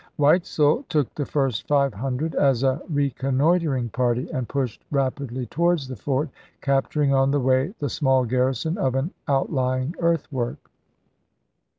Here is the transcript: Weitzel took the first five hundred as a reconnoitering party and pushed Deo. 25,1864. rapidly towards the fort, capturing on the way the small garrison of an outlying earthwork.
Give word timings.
Weitzel 0.17 0.83
took 0.89 1.13
the 1.13 1.27
first 1.27 1.67
five 1.67 1.93
hundred 1.93 2.33
as 2.33 2.63
a 2.63 2.81
reconnoitering 2.89 3.89
party 3.89 4.27
and 4.31 4.49
pushed 4.49 4.79
Deo. 4.89 4.97
25,1864. 4.97 4.97
rapidly 4.97 5.45
towards 5.45 5.87
the 5.87 5.95
fort, 5.95 6.29
capturing 6.59 7.13
on 7.13 7.29
the 7.29 7.39
way 7.39 7.75
the 7.77 7.87
small 7.87 8.25
garrison 8.25 8.79
of 8.79 8.95
an 8.95 9.11
outlying 9.27 9.93
earthwork. 9.99 10.71